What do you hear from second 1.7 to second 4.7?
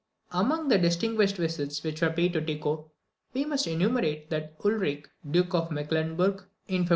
which were paid to Tycho, we must enumerate that of